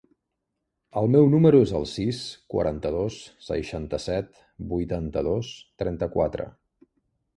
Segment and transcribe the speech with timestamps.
[1.01, 2.21] El meu número es el sis,
[2.55, 3.19] quaranta-dos,
[3.49, 4.41] seixanta-set,
[4.73, 6.49] vuitanta-dos, trenta-quatre.